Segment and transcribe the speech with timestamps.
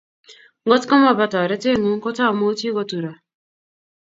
[0.65, 3.11] Ngot komoba toretet ngung, katamuchi koturo